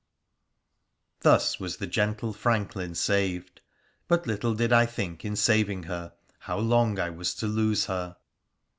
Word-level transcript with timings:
Thus 1.19 1.59
was 1.59 1.77
the 1.77 1.85
gentle 1.85 2.33
franklin 2.33 2.95
saved; 2.95 3.61
but 4.07 4.25
little 4.25 4.55
did 4.55 4.73
I 4.73 4.87
think 4.87 5.23
in 5.23 5.35
saving 5.35 5.83
her 5.83 6.13
how 6.39 6.57
long 6.57 6.97
I 6.97 7.11
was 7.11 7.35
to 7.35 7.45
lose 7.45 7.85
her. 7.85 8.15